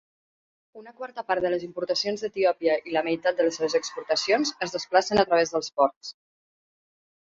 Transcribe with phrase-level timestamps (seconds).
[0.79, 4.75] Una quarta part de les importacions d'Etiòpia i la meitat de les seves exportacions es
[4.77, 6.15] desplacen a través dels ports.